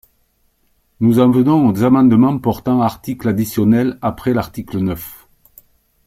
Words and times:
Nous 0.99 1.19
en 1.19 1.29
venons 1.29 1.69
aux 1.69 1.83
amendements 1.83 2.39
portant 2.39 2.81
article 2.81 3.29
additionnel 3.29 3.99
après 4.01 4.33
l’article 4.33 4.79
neuf. 4.79 5.27